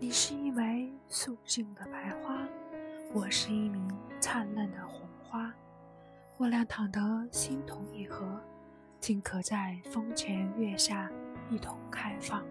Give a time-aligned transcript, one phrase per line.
[0.00, 2.46] 你是一枚素净的白花
[3.12, 5.52] 我是一名灿烂的红花。
[6.36, 7.00] 我俩躺得
[7.32, 8.40] 心同意合
[9.00, 11.10] 竟可在风前月下
[11.50, 12.44] 一同开放。